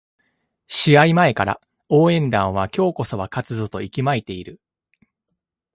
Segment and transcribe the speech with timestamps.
[0.65, 4.59] 試合前から応援団は今日こそは勝つぞと息巻いている